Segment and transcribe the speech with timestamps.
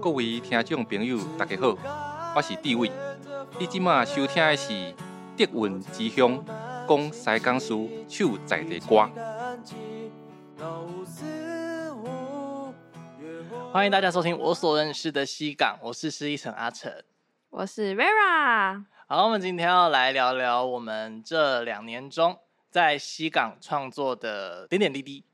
[0.00, 1.76] 各位听众朋友，大家好，
[2.34, 2.90] 我是地伟。
[3.58, 4.94] 你即马收听的是
[5.36, 6.44] 德云之乡，
[6.88, 9.10] 讲西江书，手在地歌。
[13.72, 16.90] 欢迎大家收听我所认识的西港，我是施一成阿成，
[17.50, 18.84] 我是 Vera。
[19.08, 22.38] 好，我们今天要来聊聊我们这两年中
[22.70, 25.24] 在西港创作的点点滴滴。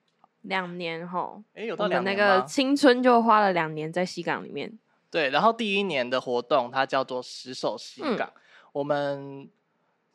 [0.44, 4.78] 两年后，哎，有到两年那个青春就花了两年在西港里面。
[5.10, 8.32] 对，然后第一年的活动它叫做十首西港。
[8.72, 9.48] 我们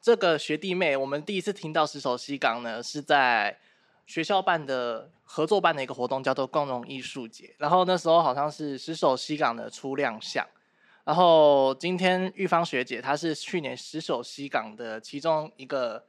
[0.02, 3.58] 这个学弟妹，我们第一次听到十首西港呢，是在
[4.06, 7.56] 学校办的合作办的一个活动，叫做共融艺术节。
[7.58, 10.46] 然后那时候好像是十首西港的初亮相。
[11.06, 16.06] 然后今天玉芳学姐她是去年十首西港的其中一个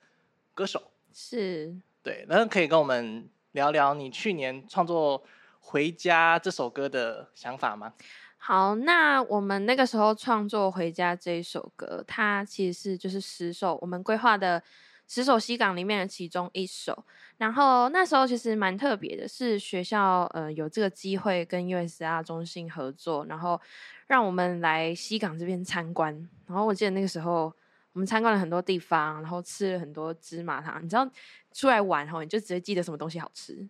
[0.52, 0.90] 歌手。
[1.12, 1.74] 是。
[2.02, 3.30] 对，然后可以跟我们。
[3.52, 5.22] 聊聊你去年创作
[5.58, 7.92] 《回家》这首歌的想法吗？
[8.38, 14.62] 好，那我们那个时候创作《回家》这一首歌，它其实是就是十首我们规划的
[15.06, 17.04] 十首西港里面的其中一首。
[17.38, 23.60] 然后那时候其实蛮特别的，是学校呃有这个机会跟 USR 中心合作，然后
[24.06, 26.14] 让我们来西港这边参观。
[26.46, 27.52] 然后我记得那个时候。
[27.92, 30.82] 我们参观了很多地方，然后吃了很多芝麻糖。
[30.82, 31.08] 你知道
[31.52, 33.68] 出来玩后，你就直接记得什么东西好吃，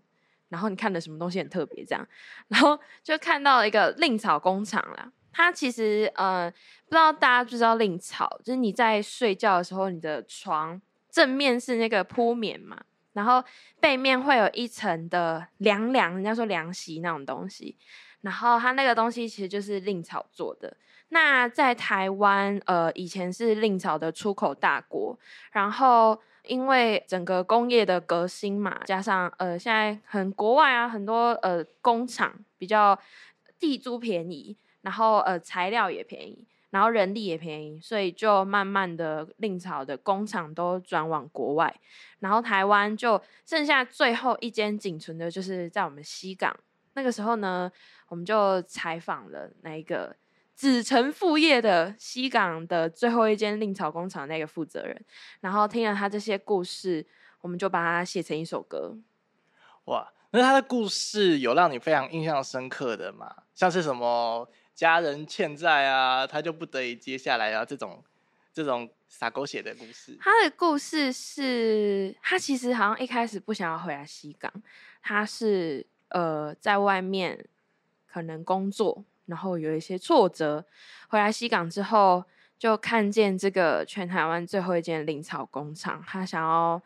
[0.49, 2.07] 然后你看的什么东西很特别，这样，
[2.49, 5.11] 然后 就看到了一个令草工厂啦。
[5.33, 12.83] 它其实呃，不知道大家知不知道令草，就是你在睡觉的时候，你的床正面是那个铺棉嘛，
[13.13, 13.43] 然后
[13.81, 17.79] 背面会有一层的凉凉，人家说凉席那种东西，
[18.23, 20.77] 然后它那个东西其实就是令草做的。
[21.13, 25.19] 那在台湾，呃，以前是令草的出口大国，
[25.51, 32.97] 然后因为整个工业的革新嘛，加上呃，现在很国外啊，很多呃工厂比较
[33.59, 41.75] 地租便宜，然后呃材料也便宜，然后人力也便宜，所以就慢慢的令草的工厂都转往国外，
[42.21, 46.57] 然后台湾就剩下最后一间仅存的就是在我们西港。
[46.95, 47.73] 那个时候呢，
[48.07, 50.15] 我们就采访了那一个。
[50.61, 55.03] 子承父业的西港的最后一间令草工厂那个负责人，
[55.41, 57.07] 然后听了他这些故事，
[57.41, 58.95] 我们就把它写成一首歌。
[59.87, 63.35] 哇，那他的故事有让你非常印象深刻的吗？
[63.55, 68.05] 像是什么家人欠债啊，他就不得已接下来啊这种
[68.53, 70.15] 这种撒狗血的故事。
[70.21, 74.53] 他的故事是他其实好像一开始不想要回来西港，
[75.01, 77.47] 他是呃在外面
[78.07, 79.07] 可能工作。
[79.31, 80.67] 然后有一些挫折，
[81.09, 82.23] 回来西港之后，
[82.59, 86.83] 就看见这个全台湾最后一间林草工厂，他想要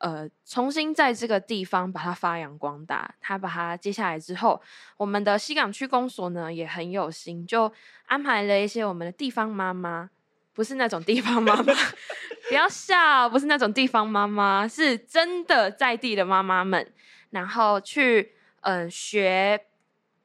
[0.00, 3.14] 呃重新在这个地方把它发扬光大。
[3.20, 4.60] 他把它接下来之后，
[4.98, 7.72] 我们的西港区公所呢也很有心，就
[8.06, 10.10] 安排了一些我们的地方妈妈，
[10.52, 11.72] 不是那种地方妈妈，
[12.50, 16.92] 不要笑，不是那种地方妈妈，是真的在地的妈妈们，
[17.30, 19.66] 然后去嗯学。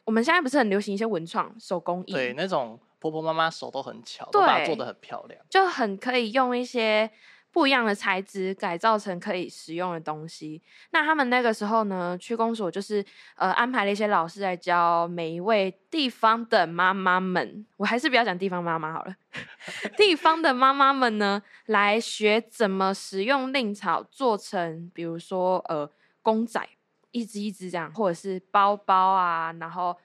[0.10, 7.08] 我们现在不是很流行一些文创手工艺，对，那种婆婆妈妈手都很巧，都把它做的很漂亮，就很可以用一些
[7.52, 10.64] 不一样的材质改造成可以使用的东西。
[10.90, 13.06] 那他们那个时候呢，区公所就是
[13.36, 19.16] 呃安排了一些老师来教每一位地方的妈妈们，我还是不要讲地方妈妈好了，
[19.96, 25.88] 地方的妈妈们呢来学怎么使用令草做成，比如说呃
[26.24, 26.68] 公仔。
[27.12, 29.96] 一只一只这样，或者是包包啊，然后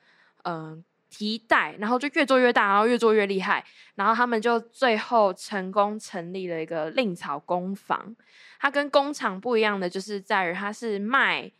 [0.43, 8.15] 嗯提袋，然后就越做越大，然后越做越厉害，然后他们就最后成功成立了一个令草工坊。
[8.59, 11.51] 它跟工厂不一样的，就是在于它是卖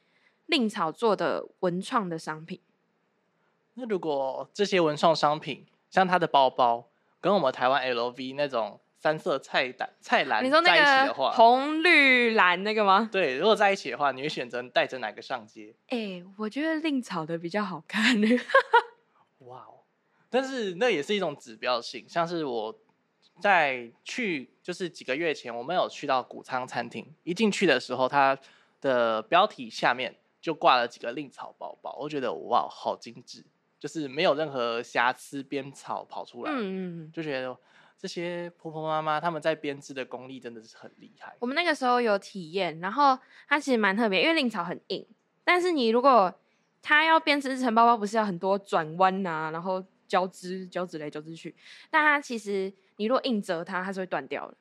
[0.47, 2.61] 令草做的文创的商品。
[3.75, 6.89] 那如果这些文创商品，像它的包包，
[7.21, 8.81] 跟我们台湾 LV 那种。
[9.05, 13.07] 三色菜单菜篮，你说那个红绿蓝那个吗？
[13.13, 15.75] 对，如果在一起的话，你会选择带着哪个上街？
[15.89, 18.19] 哎，我觉得令草的比较好看。
[19.45, 19.85] 哇哦！
[20.31, 22.75] 但是那也是一种指标性，像是我
[23.41, 28.39] 在去就是几个月前，我们有去到谷仓餐厅，一进去的时候，它
[28.81, 33.45] 的标题下面就挂了几个令草包包，我觉得哇，好精致，
[33.79, 37.55] 就是没有任何瑕疵边草跑出来，嗯嗯，就觉得。
[38.05, 41.35] 这些婆婆妈妈他们在编织的功力真的是很厉害。
[41.39, 43.19] 我们那个时候有体验，然后
[43.49, 45.07] 它其实蛮特别，因为令草很硬，
[45.43, 46.31] 但是你如果
[46.83, 51.57] 它要编织成包包，不是要很多转弯呐，然后交织、交织来交织去，
[51.91, 54.55] 但它其实你如果硬折它，它是会断掉的。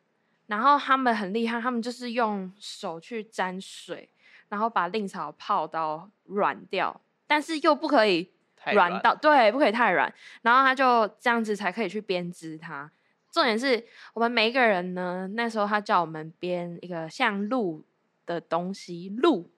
[0.48, 4.10] 然后他们很厉害，他们就是用手去沾水，
[4.48, 10.14] 然后把令草泡到软掉，但是又不可以太软到对，不可以太软，
[10.44, 12.90] 然后他就这样子才可以去编织它。
[13.34, 13.84] 重点是
[14.14, 17.84] 我们每一个人呢，那时候他叫我们编一个像鹿
[18.28, 19.50] 的东西，鹿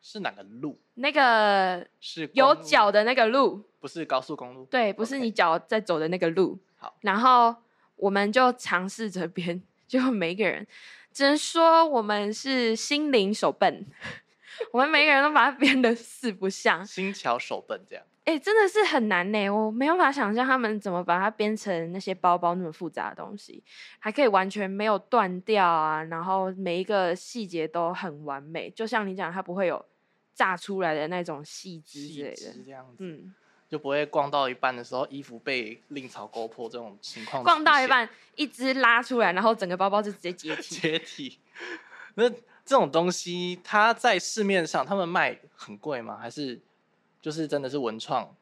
[0.00, 0.78] 是哪个鹿？
[0.94, 4.64] 那个是有脚的那个鹿，不是高速公路。
[4.66, 6.56] 对，不是你脚在走的那个路。
[6.76, 7.52] 好，然后
[7.96, 10.64] 我们就尝试着编，就每一个人，
[11.12, 13.84] 只能说我们是心灵手笨，
[14.70, 16.86] 我们每个人都把它编的四不像。
[16.86, 18.04] 心巧手笨这样。
[18.26, 23.62] 哎、真的是很难呢，我没有办法想象他们怎么把它编成那些包包那么复杂的东西，
[24.00, 29.82] 还可以完全没有断掉啊，然后每一个细节都很完美，就像你讲，它不会有
[30.34, 32.62] 炸出来的那种细枝之类的枝。
[32.64, 33.32] 这样子，嗯，
[33.68, 37.44] 就不会逛到一半的时候衣服被令草勾破这种情况。
[37.44, 40.74] 逛到一，半，一只拉出来，然后整个包包就直接解体。
[40.74, 41.38] 解体。
[42.16, 46.18] 那这种东西，它在市面上他们卖很贵吗？
[46.20, 46.60] 还是
[47.26, 48.32] 就是真的是文创？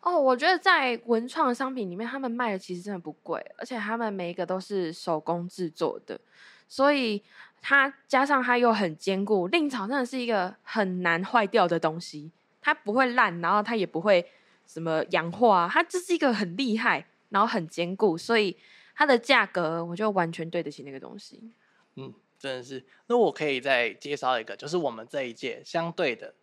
[0.00, 6.18] 哦，我觉得在文创商品里面，他们卖的其实真的不贵，而且他们每一个都是手工制作的，
[6.66, 7.22] 所以
[7.60, 9.46] 它加上它又很坚固。
[9.48, 12.32] 令草真的是一个很难坏掉的东西，
[12.62, 14.26] 它不会烂，然后它也不会
[14.66, 18.56] 什么氧化，它就是一个很厉害，然后很坚固，所以
[18.94, 21.52] 它的价格我就完全对得起那个东西。
[21.96, 22.82] 嗯，真的是。
[23.06, 26.34] 那我可以再介绍一个，就是我们这一届相对的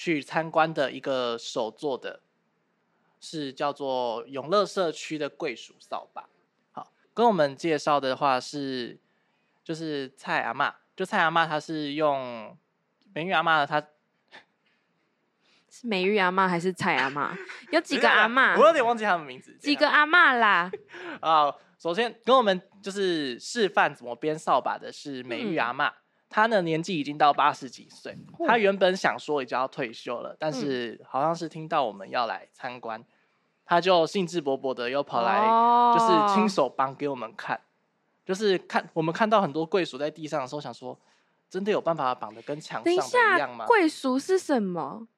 [0.00, 2.20] 去参观的一个手做的，
[3.18, 6.28] 是叫做永乐社区的桂鼠扫把。
[6.70, 8.96] 好，跟我们介绍的话是，
[9.64, 12.56] 就是蔡阿嬷，就蔡阿嬷她是用
[13.12, 13.84] 美玉阿嬷的她
[15.68, 17.36] 是美玉阿嬷还是蔡阿嬷？
[17.72, 18.66] 有几个阿我？
[18.68, 19.52] 有点忘记他们名字。
[19.56, 20.70] 几个阿嬷啦？
[21.20, 25.92] 啊，首先跟我们就是示范怎么编扫把的是美玉嗯阿嬷，
[26.30, 28.16] 她呢年纪已经到八十几岁，
[28.46, 33.02] 他原本想说已经要退休了，但嗯是好像是听到我们要来参观，
[33.64, 37.58] 他就兴致勃勃的又跑来，哦就是亲手绑给我们看，
[38.24, 40.98] 就是看我们看到很多桂鼠在地上的时候，想说
[41.48, 43.08] 真的有办法绑的跟墙上一样
[43.38, 43.64] 下，吗？
[43.66, 45.08] 桂薯是什么？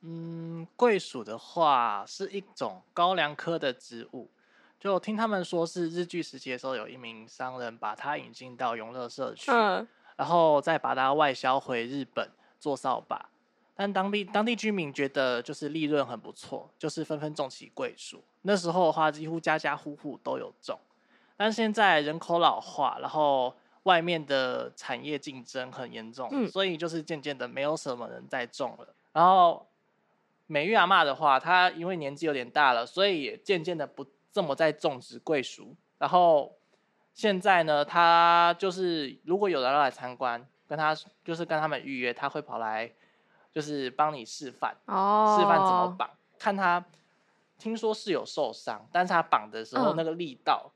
[0.00, 4.30] 嗯，桂鼠的话是一种高粱科的植物，
[4.78, 9.86] 就听他们说是日据时期的时候，有一名商人把它引进到永乐社区，嗯，
[10.16, 12.28] 然后再把它外销回日本
[12.58, 13.28] 做扫把。
[13.74, 18.24] 但当地当地居民觉得就是利润很不错，就是纷纷种起桂树。
[18.42, 20.78] 那时候的话，几乎家家户户都有种。
[21.36, 28.88] 但现在人口老化，然后外面的产业竞争很严重，嗯所以就是渐渐的没有什么人在种了。
[29.12, 29.66] 然后
[30.46, 35.76] 美玉阿妈的话，她因为年纪有点大了，所以也渐渐的不这么在种植桂树。
[35.98, 36.56] 然后
[37.16, 42.92] 现在呢，他就是如果有人要来参观，跟他就是跟他们预约，他会跑来
[43.50, 46.10] 就是帮你示范，哦，示范怎么绑。
[46.38, 46.84] 看他
[47.58, 50.70] 听说是有受伤，但是他绑的时候嗯那个力道，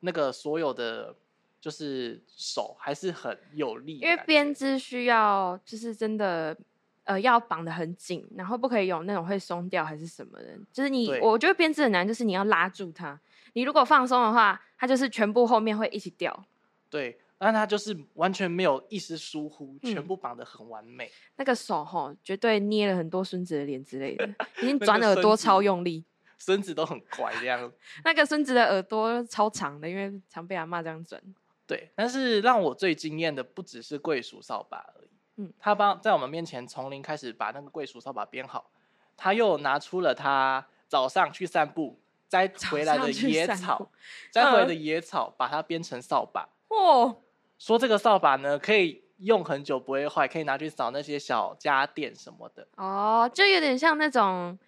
[0.00, 1.14] 那个所有的
[1.60, 6.56] 就是手还是很有力因为编织需要就是真的。
[7.04, 10.56] 呃，要绑得很紧，然后不可以有那种会松掉还是什么的。
[10.72, 13.18] 就是你，我觉得编织很难，就是你要拉住它。
[13.54, 16.44] 你如果放松的话，它就是全部后面会一起掉。
[16.90, 21.10] 对，但他就是完全没有一丝疏忽，全嗯部绑得很完美。
[21.36, 24.26] 那个手吼，绝对捏了很多孙子的脸之类的，
[24.62, 26.04] 已经那转耳朵超用力。
[26.38, 27.72] 孙子都很乖这样。
[28.04, 31.20] 那个孙子的耳朵超长的，因为常被阿妈这样转。
[31.66, 35.08] 对，但是让我最惊艳的不只是桂鼠扫把而已。
[35.36, 38.70] 嗯他帮在我们面前从零开始把那个桂鼠扫把编好，
[39.16, 41.98] 他又拿出了他早上去散步
[42.32, 43.90] 摘回来的野草，
[44.30, 46.48] 摘回来嗯的野草，把它编成扫把。
[46.68, 47.18] 哦，
[47.58, 52.66] 说这个扫把呢，可以用很久不会坏，可以拿去扫那些小家电什么的。
[52.76, 54.58] 哦，就有点像那种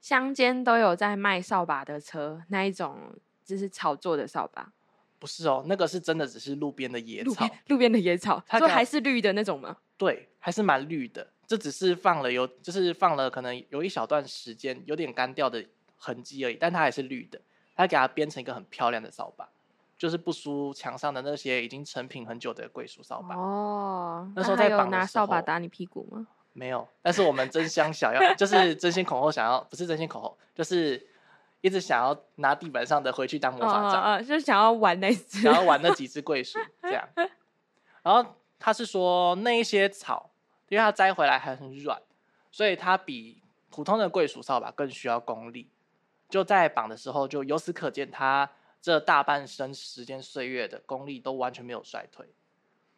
[0.00, 3.14] 乡间都有在卖扫把的车那一种，
[3.44, 4.72] 就是炒作的扫把，
[5.20, 9.76] 不是哦，那个是真的只是路边的野草路边，的野草，它就还是绿的那种吗？
[9.96, 11.28] 对，还是蛮绿的。
[11.46, 15.64] 这只是放了有，就是放了可能有一小段时间，有点干掉的
[16.02, 17.40] 痕迹而已，但它还是绿的。
[17.76, 19.48] 它给它编成一个很漂亮的扫把，
[19.96, 23.36] 就是不输墙上的那些已经成品很久的桂树扫把。
[23.36, 26.26] 哦，那时候在绑扫把打你屁股吗？
[26.52, 31.06] 没有，但是我们争相想要， 就是争先恐后想要，不是争先恐后，就是
[31.62, 34.02] 一直想要拿地板上的回去当魔法杖。
[34.02, 37.08] 哦哦哦就是想要玩那只，想要玩那几只桂树 这样。
[38.02, 40.30] 然后他是说那一些草，
[40.68, 42.00] 因为它摘回来还很软，
[42.50, 43.40] 所以它比
[43.70, 45.70] 普通的桂鼠扫把更需要功力。
[46.32, 52.26] 就在绑的时候，就由此可见，他这大半生时间岁月的功力都完全没有衰退。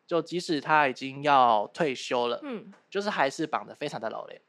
[0.07, 4.41] 就即使他已经要退休了，嗯，就是还是绑的非常的老练。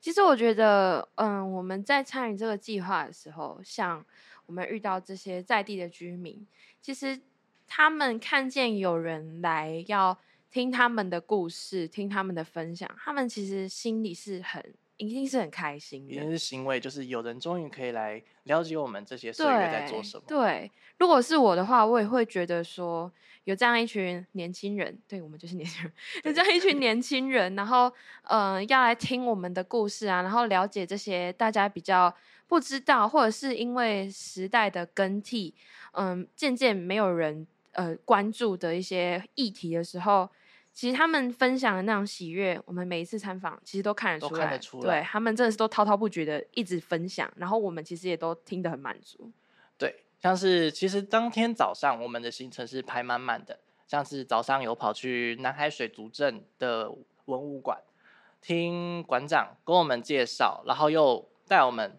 [0.00, 4.06] 其实我觉得，嗯，我们在参与这个计划的时候，像
[4.46, 6.46] 我们遇到这些在地的居民，
[6.80, 7.20] 其实
[7.66, 10.16] 他们看见有人来要
[10.48, 14.62] 听他们的故事，听他们的分享，他们其实心里是很。
[14.98, 20.24] 一定是很开心的，一定是欣慰，就是有人终于可以来了解我们这些岁月在做什么。
[20.26, 23.10] 对，如果是我的话，我也会觉得说，
[23.44, 25.92] 有这样一群年轻人，对我们就是年轻人，
[26.24, 27.90] 有这样一群年 轻人，然后
[28.24, 32.14] 嗯，要来听我们的故事啊，然后了解这些大家比较
[32.46, 35.54] 不知道，或者是因为时代的更替，
[35.92, 40.28] 嗯，渐渐没有人呃关注的一些议题的时候。
[40.78, 49.32] 其实他们分享的那种喜悦，我们每一次参访其实都看得出来，对他们真的是都滔滔不绝的一直分享，然后我们其实也都听得很满足。
[49.76, 53.58] 对，像是其实当天早上我们的行程是排满满的，
[53.88, 56.88] 像是早上有跑去南海水族镇的
[57.24, 57.80] 文物馆，
[58.40, 61.98] 听馆长跟我们介绍，然后又带我们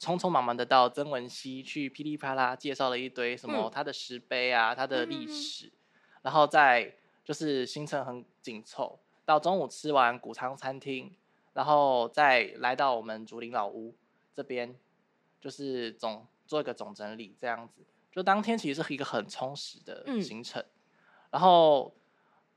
[0.00, 5.70] 匆匆忙忙的到曾文溪去噼里啪啦介绍了一堆什么他的石碑啊，他的历史，
[6.22, 6.94] 然后再。
[7.24, 11.16] 就是行程很紧凑，到中午吃完谷仓餐厅，
[11.54, 13.96] 然后再来到我们竹林老屋
[14.34, 14.76] 这边，
[15.40, 17.82] 就是总做一个总整理这样子。
[18.12, 20.62] 就当天其实是一个很充实的行程。
[21.30, 21.96] 然后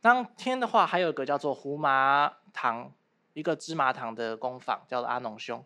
[0.01, 2.93] 当天的话，还有一个叫做胡麻糖，
[3.33, 5.63] 一个芝麻糖的工坊，叫做阿农兄，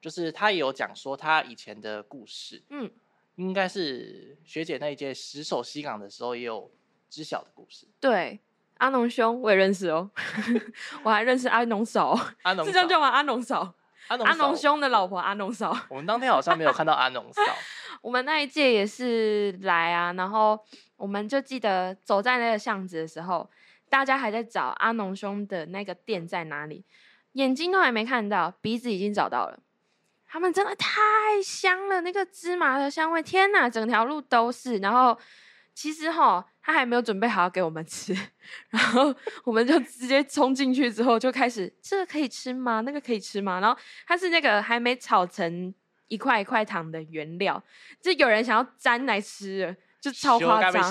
[0.00, 2.62] 就是他也有讲说他以前的故事。
[2.70, 2.90] 嗯，
[3.34, 6.72] 应该是学姐那一届石首西港的时候也有。
[7.10, 8.40] 知晓的故事，对
[8.78, 10.10] 阿农兄我也认识哦，
[11.02, 13.08] 我还认识阿农嫂，阿农是这样叫吗？
[13.08, 13.74] 阿农嫂，
[14.08, 15.76] 阿农阿农兄的老婆阿农嫂。
[15.90, 17.42] 我们当天好像没有看到阿农嫂，
[18.00, 20.58] 我们那一届也是来啊，然后
[20.96, 23.50] 我们就记得走在那个巷子的时候，
[23.88, 26.84] 大家还在找阿农兄的那个店在哪里，
[27.32, 29.58] 眼睛都还没看到，鼻子已经找到了。
[30.26, 30.90] 他们真的太
[31.44, 34.78] 香了，那个芝麻的香味，天哪，整条路都是。
[34.78, 35.18] 然后
[35.74, 36.46] 其实哈。
[36.62, 38.14] 他还没有准备好给我们吃，
[38.68, 39.12] 然后
[39.44, 42.82] 我们就直接冲进去之后就开始，这个可以吃吗？
[42.82, 43.58] 那个可以吃吗？
[43.60, 45.74] 然后它是那个还没炒成
[46.08, 47.60] 一块一块糖的原料，
[48.00, 50.82] 就有人想要沾来吃，就超夸张。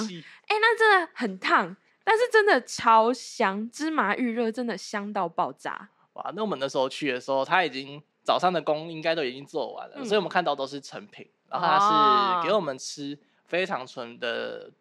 [0.47, 5.89] 哎，那真的很烫，但是真的超香，芝麻预热真的香到爆炸。
[6.13, 13.17] 哇，那我们那时候去的时候，他已经早上的工应该都已经做完了，所以我们看到都是成品，然后他是给我们吃
[13.49, 14.71] 非常纯的。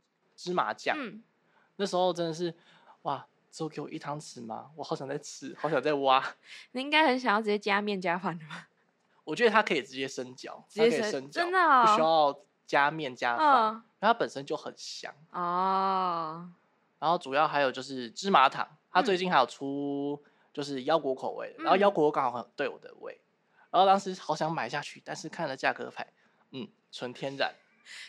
[0.40, 0.96] 芝麻酱，
[1.74, 2.54] 那时候真的是
[3.02, 3.26] 哇！
[3.50, 4.70] 只有给我一汤匙吗？
[4.76, 6.24] 我好想再吃，好想再挖。
[6.70, 8.68] 你应该很想要直接加面加饭的吧？
[9.24, 16.48] 我觉得它可以直接生嚼，直接生嚼，真的不需要加面加饭，它本身就很香哦。
[17.00, 20.22] 然后主要还有就是芝麻糖，它最近还有出
[20.52, 23.20] 就是腰果口味的，然后腰果刚好很对我的胃，
[23.72, 26.06] 然后当时好想买下去，但是看了价格牌，
[26.52, 27.52] 嗯，纯天然。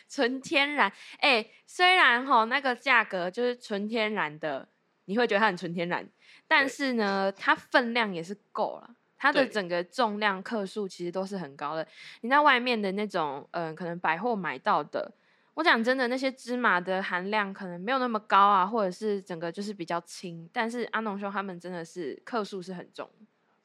[0.08, 4.68] 纯天然，哎，虽然哈那个价格就是纯天然的，
[5.06, 6.08] 你会觉得它很纯天然，
[6.46, 11.86] 但是呢，它分量也是够了，它的整个重量克数其实都是很高的。
[12.20, 15.12] 你在外面的那种，嗯，可能百货买到的，
[15.54, 23.08] 我讲真的，那些芝麻的含量可能没有那么高啊，或者是整个就是比较轻，但是阿农兄他们真的是克数是很重，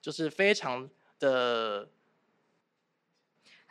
[0.02, 1.90] 就是非常的。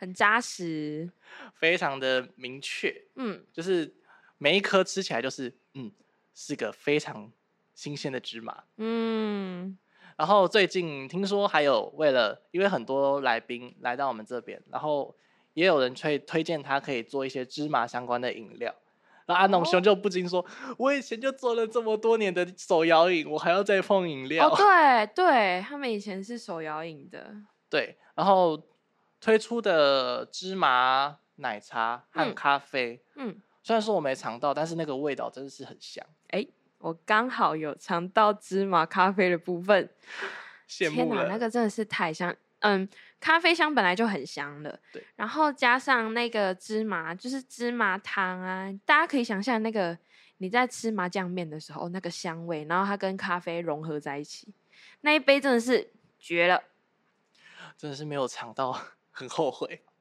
[0.05, 1.09] 很扎实，
[1.55, 3.91] 非常的明确，嗯，就是
[4.37, 5.91] 每一颗吃起来就是，嗯，
[6.35, 7.31] 是个非常
[7.73, 9.75] 新鲜的芝麻，嗯。
[10.15, 15.15] 然后最近听说还有为了，因为很多来宾来到我们这边，然后
[15.55, 18.73] 也有人推推荐他可以做一些芝麻相关的饮料，
[19.25, 20.45] 那阿农兄就不禁说
[20.77, 27.35] ：“我以前就做了这么多年的手摇饮，我还要再碰饮料？”哦， 对对，他们以前是手摇饮的，
[27.67, 28.61] 对，然后。
[29.25, 36.05] 推出的芝麻奶茶和咖啡，嗯，虽然说我没尝到，但是那个味道真的是很香。
[36.27, 36.45] 哎，
[36.77, 39.89] 我刚好有尝到芝麻咖啡的部分，
[40.69, 41.27] 羡慕了。
[41.27, 42.87] 那个真的是太香，嗯，
[43.19, 49.97] 咖啡香本来就很香了，对，然后加上那个芝麻，就是芝麻汤啊，大家可以想象那个
[50.37, 54.53] 你在吃麻酱面的时候那个香味，然后它跟咖啡融合在一起，
[55.01, 56.61] 那一杯真的是绝了，
[57.75, 58.79] 真的是没有尝到。
[59.15, 59.81] 很后悔。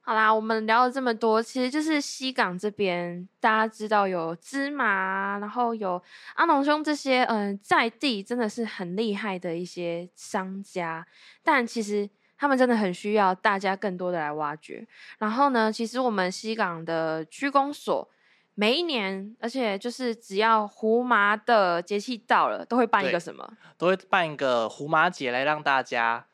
[0.00, 6.02] 好啦，我们聊了这么多，其实就是西港这边，大家知道有芝麻，然后有
[6.34, 11.06] 阿农兄这些，嗯，在地真的是很厉害的一些商家，
[11.42, 12.08] 但其实
[12.38, 14.86] 他们真的很需要大家更多的来挖掘。
[15.18, 18.08] 然后呢，其实我们西港的区公所
[18.54, 23.46] 每一年，而且就是只要胡麻的节气到了，都会办一对个什么？
[23.76, 26.24] 都会办一个胡麻节来让大家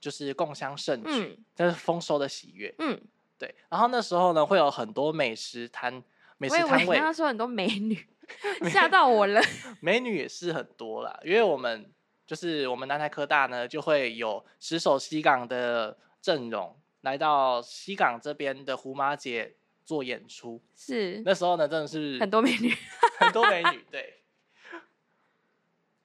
[0.00, 2.74] 就是共襄盛举，嗯这是丰收的喜悦。
[2.78, 3.00] 嗯，
[3.38, 6.02] 对，然后那时候呢，会有很多美食摊、
[6.36, 8.06] 美食摊位，那时候很多美女，
[8.70, 9.40] 吓到我了。
[9.80, 11.18] 美女也是很多啦。
[11.24, 11.90] 因为我们
[12.26, 20.60] 就是我们南台科大呢，就会有十首西港的阵容来到西港这边的胡麻姐做演出。
[20.76, 22.72] 是那时候呢，真的是很多美女，
[23.18, 24.22] 很多美女，对。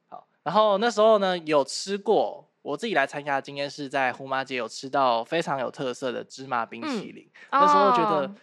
[0.08, 7.30] 好，然后那时候呢，有吃过，我自己来参加的经验是在胡麻街有吃到非常有特色的芝麻冰淇淋。
[7.52, 8.36] 那时候觉得、哦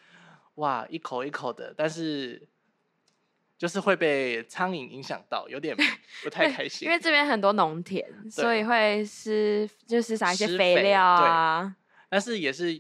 [0.57, 2.47] 哇，一口一口的，但是
[3.57, 5.75] 就是会被苍蝇影响到，有点
[6.23, 6.87] 不太 开心。
[6.87, 11.75] 因为这边很多农田，所以会施就是撒一些肥料啊。
[12.11, 12.79] 但是也是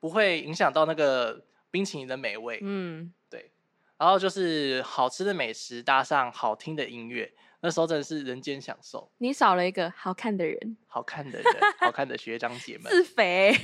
[0.00, 2.58] 不会影响到那个冰淇淋的美味。
[2.62, 3.52] 嗯，对，
[3.96, 9.10] 然后就是好吃的美食搭上好听的音乐，那时候真的是人间享受。
[9.18, 11.46] 你少了一个好看的人，好看的人，
[11.78, 12.90] 好看的学长姐 们。
[12.90, 13.54] 自肥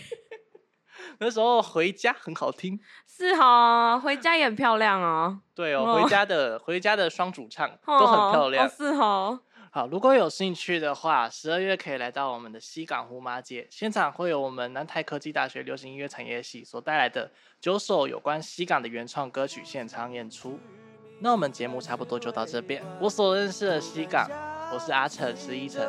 [1.19, 8.73] 那时候回家很好听，是哦，回家也很漂亮哦，对哦，哦回家的回家的双主唱都很漂亮哦。
[8.75, 20.59] 是哦，好，如果有兴趣的话，十二月可以来到我们的西港胡麻街现场，会有我们南台科技大学流行音乐产业系所带来的九首有关西港的原创歌曲现场演出。
[21.19, 22.83] 那我们节目差不多就到这边。
[23.01, 24.29] 我所认识的西港，
[24.73, 25.83] 我是阿成十一成。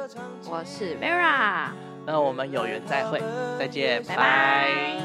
[0.49, 1.71] 我是 Vera，
[2.05, 3.21] 那我们有缘再会，
[3.59, 4.97] 再见，拜拜